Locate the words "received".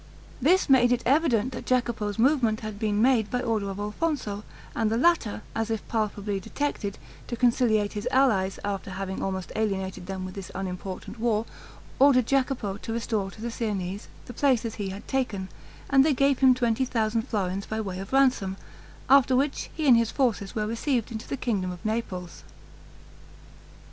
20.65-21.11